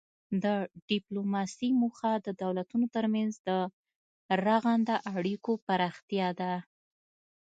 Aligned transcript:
د 0.43 0.45
ډیپلوماسي 0.89 1.69
موخه 1.81 2.11
د 2.25 2.27
دولتونو 2.43 2.85
ترمنځ 2.95 3.33
د 3.47 3.49
رغنده 4.45 4.95
اړیکو 5.15 5.51
پراختیا 5.67 6.27
ده 6.39 6.53